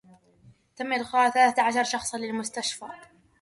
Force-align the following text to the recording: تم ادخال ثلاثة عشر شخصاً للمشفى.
تم 0.75 0.93
ادخال 0.93 1.31
ثلاثة 1.31 1.61
عشر 1.61 1.83
شخصاً 1.83 2.17
للمشفى. 2.17 2.87